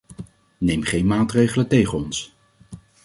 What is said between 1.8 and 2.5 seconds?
ons.